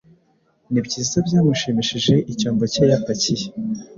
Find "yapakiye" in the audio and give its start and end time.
2.91-3.45